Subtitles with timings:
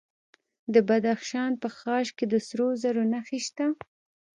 [0.73, 3.65] د بدخشان په خاش کې د سرو زرو نښې شته.